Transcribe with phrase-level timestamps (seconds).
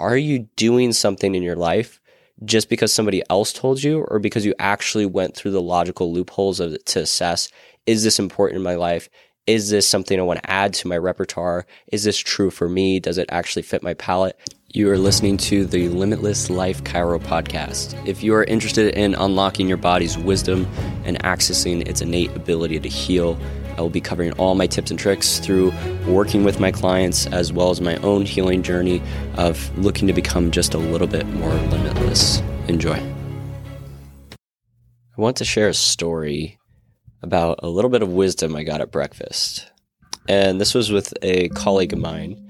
[0.00, 2.00] are you doing something in your life
[2.44, 6.58] just because somebody else told you or because you actually went through the logical loopholes
[6.58, 7.48] of it to assess
[7.86, 9.08] is this important in my life?
[9.46, 11.66] Is this something I want to add to my repertoire?
[11.90, 13.00] Is this true for me?
[13.00, 14.38] Does it actually fit my palate?
[14.72, 18.00] You are listening to the Limitless Life Chiro podcast.
[18.06, 20.68] If you are interested in unlocking your body's wisdom
[21.04, 23.36] and accessing its innate ability to heal,
[23.80, 25.72] I will be covering all my tips and tricks through
[26.06, 29.00] working with my clients as well as my own healing journey
[29.38, 32.42] of looking to become just a little bit more limitless.
[32.68, 33.02] Enjoy.
[34.32, 34.36] I
[35.16, 36.58] want to share a story
[37.22, 39.72] about a little bit of wisdom I got at breakfast.
[40.28, 42.48] And this was with a colleague of mine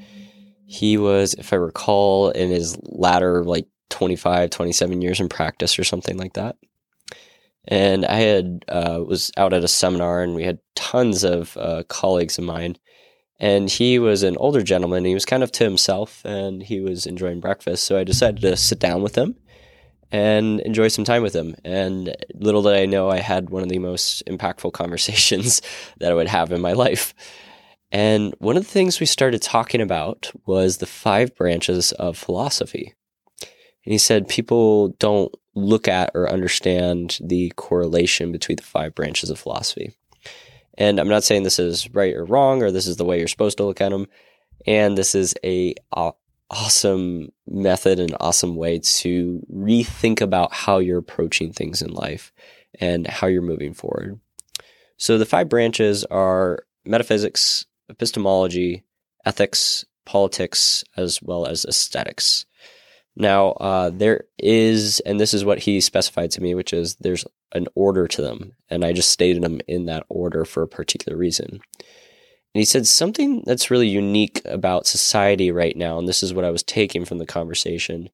[0.67, 5.85] he was, if I recall, in his latter like 25, 27 years in practice or
[5.85, 6.57] something like that.
[7.69, 11.83] And I had uh, was out at a seminar, and we had tons of uh,
[11.89, 12.77] colleagues of mine.
[13.39, 15.05] And he was an older gentleman.
[15.05, 17.85] He was kind of to himself, and he was enjoying breakfast.
[17.85, 19.37] So I decided to sit down with him
[20.13, 21.55] and enjoy some time with him.
[21.65, 25.63] And little did I know, I had one of the most impactful conversations
[25.99, 27.15] that I would have in my life.
[27.93, 32.95] And one of the things we started talking about was the five branches of philosophy.
[33.85, 39.31] And he said people don't look at or understand the correlation between the five branches
[39.31, 39.95] of philosophy.
[40.79, 43.29] And I'm not saying this is right or wrong or this is the way you're
[43.29, 44.07] supposed to look at them.
[44.67, 45.75] And this is a
[46.51, 52.33] awesome method and awesome way to rethink about how you're approaching things in life
[52.81, 54.19] and how you're moving forward.
[54.97, 58.85] So the five branches are metaphysics, epistemology,
[59.25, 62.47] ethics, politics, as well as aesthetics.
[63.21, 67.27] Now, uh, there is, and this is what he specified to me, which is there's
[67.53, 68.53] an order to them.
[68.71, 71.61] And I just stated them in that order for a particular reason.
[71.83, 76.47] And he said something that's really unique about society right now, and this is what
[76.47, 78.09] I was taking from the conversation,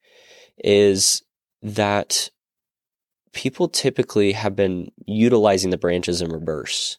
[0.58, 1.22] is
[1.62, 2.28] that
[3.32, 6.98] people typically have been utilizing the branches in reverse.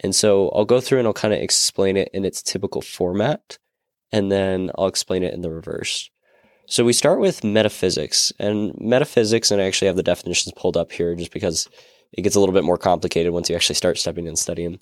[0.00, 3.58] And so I'll go through and I'll kind of explain it in its typical format,
[4.12, 6.08] and then I'll explain it in the reverse.
[6.68, 10.90] So we start with metaphysics, and metaphysics, and I actually have the definitions pulled up
[10.90, 11.68] here just because
[12.12, 14.80] it gets a little bit more complicated once you actually start stepping and studying.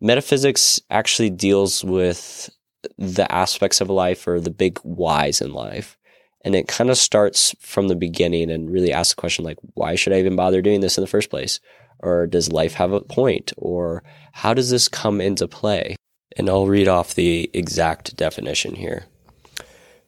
[0.00, 2.48] Metaphysics actually deals with
[2.96, 5.98] the aspects of life or the big whys in life.
[6.44, 9.94] And it kind of starts from the beginning and really asks the question like, why
[9.94, 11.60] should I even bother doing this in the first place?
[11.98, 13.52] Or does life have a point?
[13.56, 15.96] Or how does this come into play?
[16.36, 19.06] And I'll read off the exact definition here.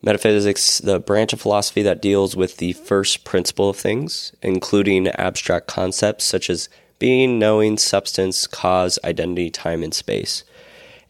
[0.02, 5.66] Metaphysics, the branch of philosophy that deals with the first principle of things, including abstract
[5.66, 10.44] concepts such as being, knowing, substance, cause, identity, time, and space.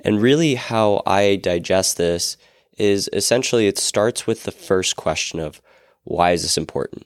[0.00, 2.37] And really, how I digest this
[2.78, 5.60] is essentially it starts with the first question of
[6.05, 7.05] why is this important?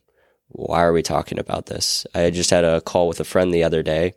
[0.53, 2.07] why are we talking about this?
[2.15, 4.15] I just had a call with a friend the other day,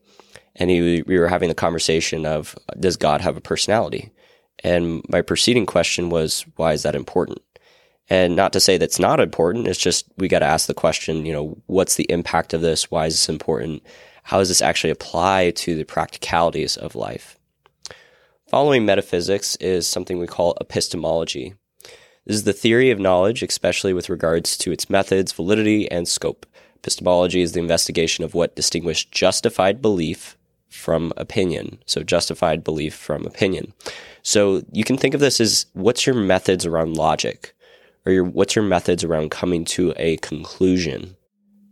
[0.56, 4.12] and he, we were having the conversation of does God have a personality?
[4.64, 7.42] And my preceding question was, why is that important?
[8.10, 11.26] And not to say that's not important, it's just we got to ask the question,
[11.26, 12.92] you know, what's the impact of this?
[12.92, 13.82] Why is this important?
[14.24, 17.40] How does this actually apply to the practicalities of life?
[18.48, 21.56] Following metaphysics is something we call epistemology.
[22.26, 26.46] This is the theory of knowledge, especially with regards to its methods, validity, and scope.
[26.76, 30.38] Epistemology is the investigation of what distinguishes justified belief
[30.70, 31.80] from opinion.
[31.88, 33.74] So, justified belief from opinion.
[34.22, 37.55] So, you can think of this as what's your methods around logic,
[38.06, 41.16] or your, what's your methods around coming to a conclusion.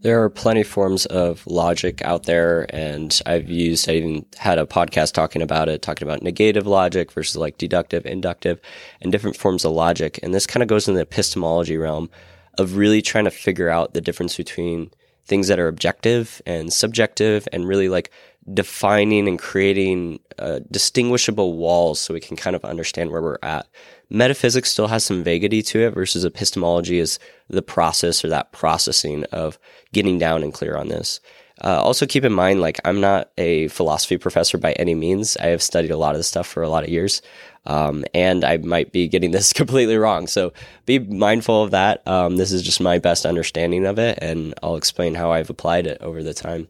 [0.01, 4.65] There are plenty forms of logic out there, and I've used, I even had a
[4.65, 8.59] podcast talking about it, talking about negative logic versus like deductive, inductive,
[9.01, 10.19] and different forms of logic.
[10.21, 12.09] And this kind of goes in the epistemology realm
[12.57, 14.91] of really trying to figure out the difference between
[15.25, 18.11] things that are objective and subjective and really like
[18.53, 23.67] defining and creating uh, distinguishable walls so we can kind of understand where we're at.
[24.13, 27.17] Metaphysics still has some vaguity to it versus epistemology is
[27.49, 29.57] the process or that processing of
[29.91, 31.19] getting down and clear on this.
[31.63, 35.35] Uh, also, keep in mind, like, I'm not a philosophy professor by any means.
[35.37, 37.21] I have studied a lot of this stuff for a lot of years.
[37.65, 40.27] Um, and I might be getting this completely wrong.
[40.27, 40.53] So
[40.85, 42.05] be mindful of that.
[42.07, 45.87] Um, this is just my best understanding of it, and I'll explain how I've applied
[45.87, 46.67] it over the time.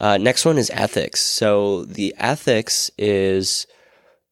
[0.00, 1.20] Uh, next one is ethics.
[1.20, 3.66] So the ethics is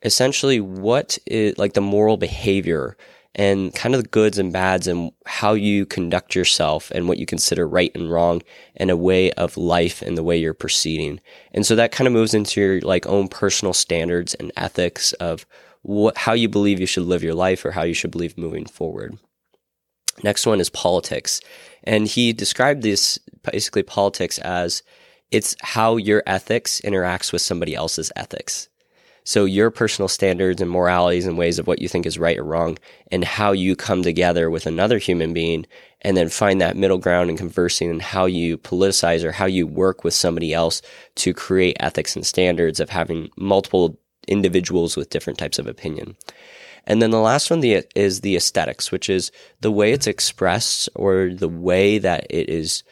[0.03, 2.97] essentially what is like the moral behavior
[3.35, 7.25] and kind of the goods and bads and how you conduct yourself and what you
[7.25, 8.43] consider right and wrong
[8.77, 11.19] and a way of life and the way you're proceeding.
[11.53, 15.47] And so that kind of moves into your like own personal standards and ethics of
[15.81, 18.67] what, how you believe you should live your life or how you should believe moving
[18.67, 19.17] forward.
[20.23, 21.41] Next one is politics.
[21.85, 23.19] And he described this
[23.51, 24.83] basically politics as
[25.31, 28.69] it's how your ethics interacts with somebody else's ethics.
[29.25, 32.45] So your personal standards and moralities and ways of what you think is right or
[32.45, 32.79] wrong
[33.11, 35.67] and how you come together with another human being
[36.01, 39.67] and then find that middle ground and conversing and how you politicize or how you
[39.67, 40.83] work with somebody else
[41.17, 43.97] to create ethics and standards of having multiple
[44.27, 46.17] individuals with different types of opinion.
[46.87, 49.31] And then the last one is the aesthetics, which is
[49.61, 52.83] the way it's expressed or the way that it is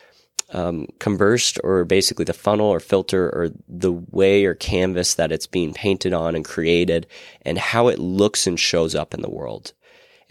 [0.52, 5.46] um, conversed or basically the funnel or filter or the way or canvas that it's
[5.46, 7.06] being painted on and created
[7.42, 9.72] and how it looks and shows up in the world.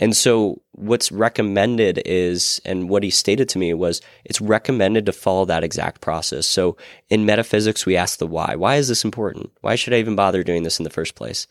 [0.02, 5.12] And so what's recommended is, and what he stated to me was, it's recommended to
[5.12, 6.48] follow that exact process.
[6.48, 6.78] So
[7.10, 8.56] in metaphysics, we ask the why.
[8.56, 9.52] Why is this important?
[9.60, 11.48] Why should I even bother doing this in the first place?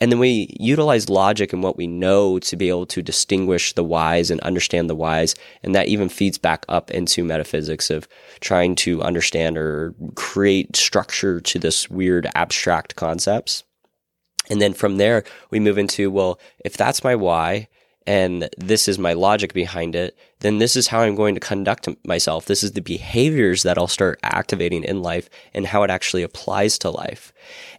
[0.00, 3.84] And then we utilize logic and what we know to be able to distinguish the
[3.84, 5.36] whys and understand the whys.
[5.62, 8.08] And that even feeds back up into metaphysics of
[8.40, 13.62] trying to understand or create structure to this weird abstract concepts.
[14.50, 17.68] And then from there, we move into, well, if that's my why,
[18.06, 21.88] and this is my logic behind it, then this is how I'm going to conduct
[22.04, 22.46] myself.
[22.46, 26.78] This is the behaviors that I'll start activating in life and how it actually applies
[26.78, 27.32] to life.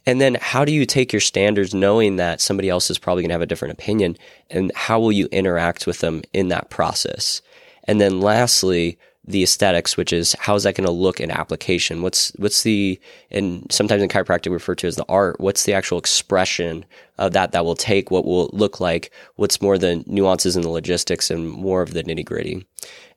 [0.06, 3.30] And then how do you take your standards knowing that somebody else is probably going
[3.30, 4.18] to have a different opinion
[4.50, 7.42] and how will you interact with them in that process?
[7.86, 12.02] And then lastly, the aesthetics, which is how is that going to look in application?
[12.02, 13.00] What's what's the
[13.31, 15.40] and sometimes in chiropractic referred to as the art.
[15.40, 16.86] What's the actual expression
[17.18, 18.12] of that that will take?
[18.12, 19.12] What will look like?
[19.36, 22.66] What's more the nuances and the logistics and more of the nitty gritty?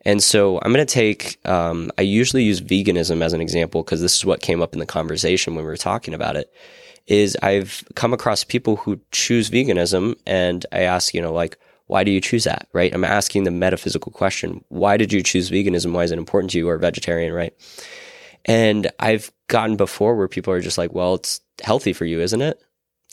[0.03, 1.45] And so I'm going to take.
[1.47, 4.79] Um, I usually use veganism as an example because this is what came up in
[4.79, 6.53] the conversation when we were talking about it.
[7.09, 12.05] Is I've come across people who choose veganism, and I ask, you know, like why
[12.05, 12.93] do you choose that, right?
[12.93, 14.65] I'm asking the metaphysical question.
[14.69, 15.93] Why did you choose veganism?
[15.93, 17.55] Why is it important to you or vegetarian, right?
[18.45, 22.43] And I've gotten before where people are just like, well, it's healthy for you, isn't
[22.43, 22.63] it?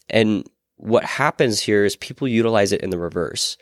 [0.09, 0.47] And
[0.77, 3.57] what happens here is people utilize it in the reverse.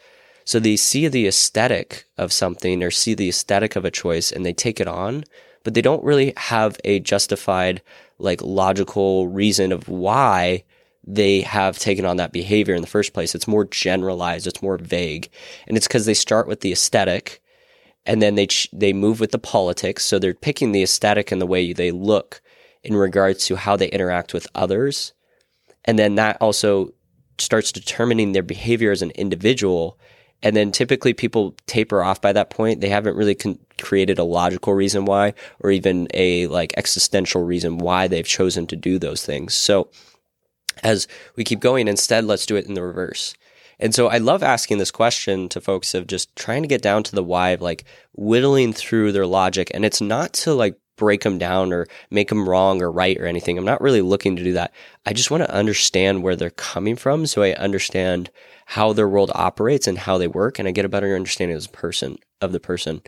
[0.46, 4.46] So they see the aesthetic of something or see the aesthetic of a choice and
[4.46, 5.24] they take it on,
[5.64, 7.82] but they don't really have a justified,
[8.18, 10.64] like logical reason of why
[11.04, 13.34] they have taken on that behavior in the first place.
[13.34, 15.30] It's more generalized, it's more vague.
[15.68, 17.42] And it's because they start with the aesthetic
[18.06, 20.06] and then they ch- they move with the politics.
[20.06, 22.42] So they're picking the aesthetic and the way they look
[22.84, 25.14] in regards to how they interact with others.
[25.86, 26.94] And then that also
[27.38, 30.00] starts determining their behavior as an individual.
[30.44, 32.82] And then typically people taper off by that point.
[32.82, 37.78] They haven't really con- created a logical reason why, or even a like existential reason
[37.78, 39.54] why they've chosen to do those things.
[39.54, 39.90] So
[40.84, 43.36] as we keep going, instead, let's do it in the reverse.
[43.80, 47.02] And so I love asking this question to folks of just trying to get down
[47.04, 47.84] to the why of like
[48.14, 49.72] whittling through their logic.
[49.74, 53.26] And it's not to like break them down or make them wrong or right or
[53.26, 53.58] anything.
[53.58, 54.72] I'm not really looking to do that.
[55.04, 58.30] I just want to understand where they're coming from so I understand
[58.72, 61.66] how their world operates and how they work and I get a better understanding as
[61.66, 63.02] a person of the person.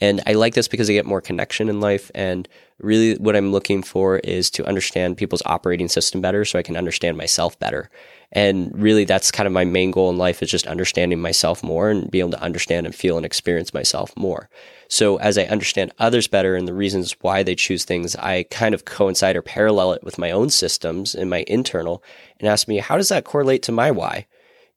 [0.00, 2.08] And I like this because I get more connection in life.
[2.14, 2.48] And
[2.78, 6.76] really, what I'm looking for is to understand people's operating system better so I can
[6.76, 7.90] understand myself better.
[8.30, 11.90] And really, that's kind of my main goal in life is just understanding myself more
[11.90, 14.48] and be able to understand and feel and experience myself more.
[14.86, 18.72] So as I understand others better and the reasons why they choose things, I kind
[18.72, 22.04] of coincide or parallel it with my own systems and my internal
[22.38, 24.28] and ask me, how does that correlate to my why?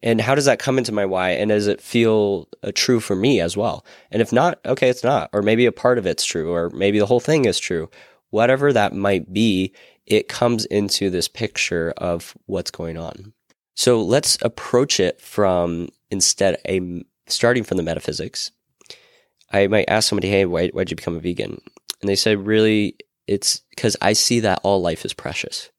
[0.03, 1.31] And how does that come into my why?
[1.31, 3.85] And does it feel uh, true for me as well?
[4.09, 5.29] And if not, okay, it's not.
[5.31, 7.89] Or maybe a part of it's true, or maybe the whole thing is true.
[8.31, 9.73] Whatever that might be,
[10.07, 13.33] it comes into this picture of what's going on.
[13.75, 18.51] So let's approach it from instead a starting from the metaphysics.
[19.51, 21.61] I might ask somebody, "Hey, why why'd you become a vegan?"
[22.01, 25.69] And they say, "Really, it's because I see that all life is precious."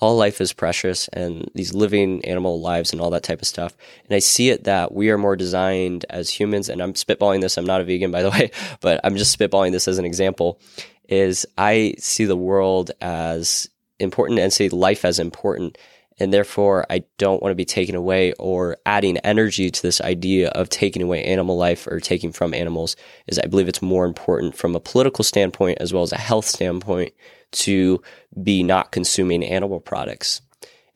[0.00, 3.76] All life is precious and these living animal lives and all that type of stuff.
[4.08, 7.56] And I see it that we are more designed as humans, and I'm spitballing this,
[7.56, 10.60] I'm not a vegan by the way, but I'm just spitballing this as an example,
[11.08, 15.78] is I see the world as important and see life as important.
[16.20, 20.48] And therefore, I don't want to be taken away or adding energy to this idea
[20.50, 22.94] of taking away animal life or taking from animals.
[23.26, 26.46] Is I believe it's more important from a political standpoint as well as a health
[26.46, 27.12] standpoint
[27.54, 28.02] to
[28.42, 30.40] be not consuming animal products.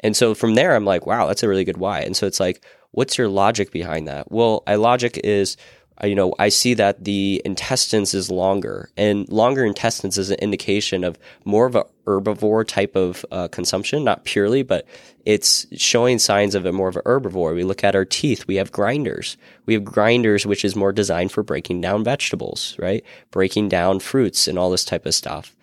[0.00, 2.00] And so from there, I'm like, wow, that's a really good why.
[2.00, 4.30] And so it's like, what's your logic behind that?
[4.30, 5.56] Well, my logic is
[6.02, 10.38] uh, you know, I see that the intestines is longer, and longer intestines is an
[10.38, 14.86] indication of more of a herbivore type of uh, consumption, not purely, but
[15.24, 17.54] it's showing signs of a more of a herbivore.
[17.54, 19.36] We look at our teeth; we have grinders.
[19.66, 23.04] We have grinders, which is more designed for breaking down vegetables, right?
[23.32, 25.56] Breaking down fruits and all this type of stuff.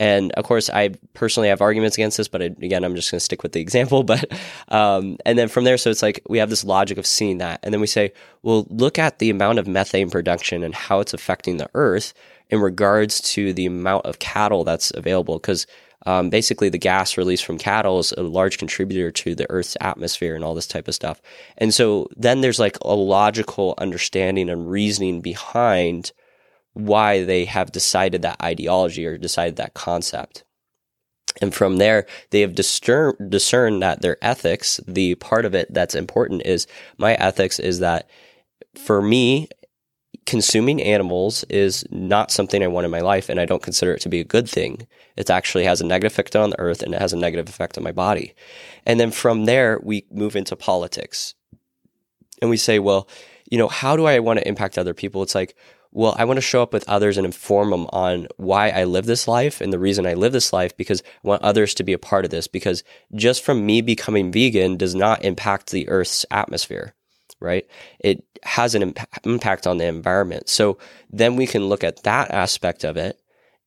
[0.00, 3.24] And of course, I personally have arguments against this, but again, I'm just going to
[3.24, 4.02] stick with the example.
[4.10, 4.32] But,
[4.68, 7.60] um, and then from there, so it's like we have this logic of seeing that.
[7.62, 11.14] And then we say, well, look at the amount of methane production and how it's
[11.14, 12.14] affecting the earth
[12.48, 15.38] in regards to the amount of cattle that's available.
[15.38, 15.66] Because
[16.06, 20.34] um, basically, the gas released from cattle is a large contributor to the Earth's atmosphere
[20.34, 21.20] and all this type of stuff.
[21.58, 26.12] And so then there's like a logical understanding and reasoning behind
[26.72, 30.44] why they have decided that ideology or decided that concept.
[31.40, 35.94] And from there, they have discern, discerned that their ethics, the part of it that's
[35.94, 36.66] important is
[36.98, 38.08] my ethics is that
[38.74, 39.48] for me,
[40.26, 44.00] consuming animals is not something I want in my life, and I don't consider it
[44.02, 44.86] to be a good thing.
[45.16, 47.76] It actually has a negative effect on the earth and it has a negative effect
[47.78, 48.34] on my body.
[48.86, 51.34] And then from there, we move into politics.
[52.40, 53.08] And we say, well,
[53.50, 55.22] you know, how do I want to impact other people?
[55.22, 55.56] It's like,
[55.92, 59.06] well, I want to show up with others and inform them on why I live
[59.06, 61.92] this life and the reason I live this life because I want others to be
[61.92, 66.24] a part of this because just from me becoming vegan does not impact the earth's
[66.30, 66.94] atmosphere,
[67.40, 67.66] right?
[67.98, 70.48] It has an imp- impact on the environment.
[70.48, 70.78] So
[71.10, 73.20] then we can look at that aspect of it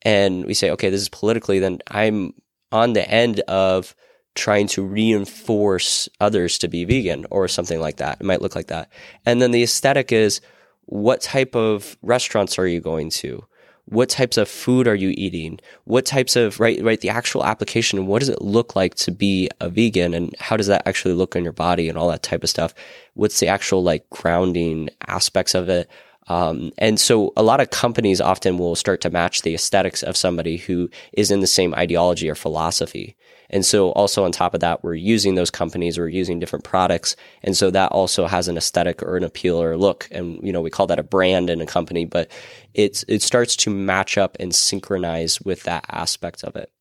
[0.03, 2.33] and we say, okay, this is politically, then I'm
[2.71, 3.95] on the end of
[4.35, 8.21] trying to reinforce others to be vegan or something like that.
[8.21, 8.89] It might look like that.
[9.25, 10.41] And then the aesthetic is,
[10.85, 13.45] what type of restaurants are you going to?
[13.85, 15.59] What types of food are you eating?
[15.83, 19.49] What types of, right, right, the actual application, what does it look like to be
[19.59, 22.43] a vegan and how does that actually look on your body and all that type
[22.43, 22.73] of stuff?
[23.13, 25.89] What's the actual like grounding aspects of it?
[26.27, 30.15] Um, and so a lot of companies often will start to match the aesthetics of
[30.15, 33.17] somebody who is in the same ideology or philosophy.
[33.53, 37.15] And so also on top of that, we're using those companies, we're using different products.
[37.43, 40.07] And so that also has an aesthetic or an appeal or look.
[40.09, 42.31] And, you know, we call that a brand in a company, but
[42.73, 46.71] it's, it starts to match up and synchronize with that aspect of it.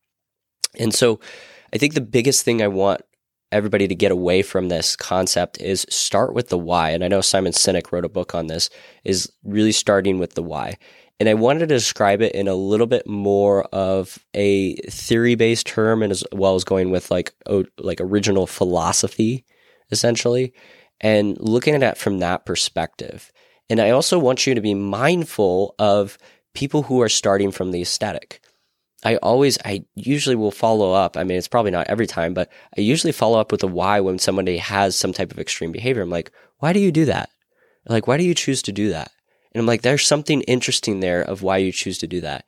[0.78, 1.20] And so
[1.74, 3.02] I think the biggest thing I want
[3.52, 6.90] everybody to get away from this concept is start with the why.
[6.90, 8.70] And I know Simon Sinek wrote a book on this,
[9.04, 10.78] is really starting with the why.
[11.22, 15.68] And I wanted to describe it in a little bit more of a theory based
[15.68, 17.32] term and as well as going with like,
[17.78, 19.44] like original philosophy,
[19.92, 20.52] essentially,
[21.00, 23.30] and looking at it from that perspective.
[23.70, 26.18] And I also want you to be mindful of
[26.54, 28.40] people who are starting from the aesthetic.
[29.04, 31.16] I always, I usually will follow up.
[31.16, 34.00] I mean, it's probably not every time, but I usually follow up with a why
[34.00, 36.02] when somebody has some type of extreme behavior.
[36.02, 37.30] I'm like, why do you do that?
[37.86, 39.12] Like, why do you choose to do that?
[39.52, 42.46] And I'm like, there's something interesting there of why you choose to do that.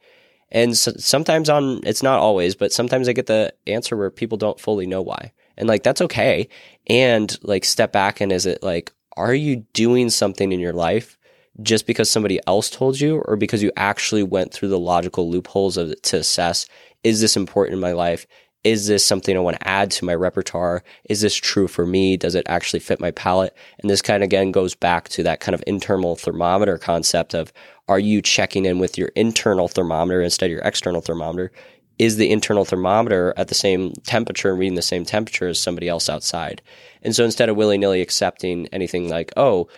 [0.50, 4.38] And so, sometimes on, it's not always, but sometimes I get the answer where people
[4.38, 5.32] don't fully know why.
[5.56, 6.48] And like, that's okay.
[6.86, 11.18] And like, step back and is it like, are you doing something in your life
[11.62, 15.76] just because somebody else told you or because you actually went through the logical loopholes
[15.76, 16.66] of to assess,
[17.04, 18.26] is this important in my life?
[18.64, 20.82] Is this something I want to add to my repertoire?
[21.04, 22.16] Is this true for me?
[22.16, 23.54] Does it actually fit my palate?
[23.78, 27.52] And this kind of again goes back to that kind of internal thermometer concept of
[27.86, 31.52] are you checking in with your internal thermometer instead of your external thermometer?
[31.98, 35.88] Is the internal thermometer at the same temperature and reading the same temperature as somebody
[35.88, 36.62] else outside?
[37.02, 39.68] And so instead of willy nilly accepting anything like, oh,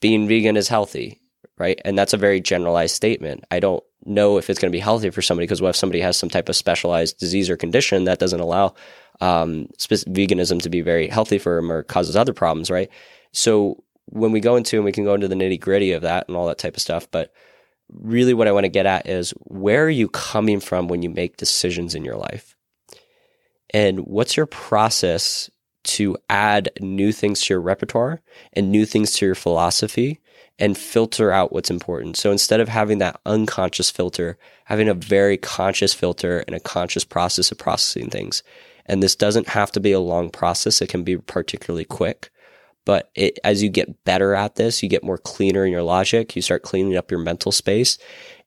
[0.00, 1.22] being vegan is healthy,
[1.56, 1.80] right?
[1.84, 3.44] And that's a very generalized statement.
[3.50, 6.00] I don't know if it's going to be healthy for somebody because what if somebody
[6.00, 8.74] has some type of specialized disease or condition that doesn't allow
[9.20, 12.90] um, veganism to be very healthy for them or causes other problems, right?
[13.32, 16.28] So when we go into and we can go into the nitty gritty of that
[16.28, 17.32] and all that type of stuff, but
[17.90, 21.10] really what I want to get at is where are you coming from when you
[21.10, 22.56] make decisions in your life?
[23.72, 25.50] And what's your process
[25.84, 30.20] to add new things to your repertoire and new things to your philosophy
[30.58, 32.16] and filter out what's important.
[32.16, 37.04] So instead of having that unconscious filter, having a very conscious filter and a conscious
[37.04, 38.42] process of processing things.
[38.86, 40.82] And this doesn't have to be a long process.
[40.82, 42.30] It can be particularly quick.
[42.84, 46.36] But it, as you get better at this, you get more cleaner in your logic.
[46.36, 47.96] You start cleaning up your mental space